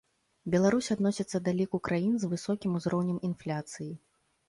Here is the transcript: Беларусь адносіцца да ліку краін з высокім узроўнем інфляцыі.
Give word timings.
Беларусь 0.55 0.89
адносіцца 0.95 1.43
да 1.49 1.55
ліку 1.59 1.81
краін 1.89 2.19
з 2.25 2.33
высокім 2.35 2.83
узроўнем 2.83 3.25
інфляцыі. 3.33 3.93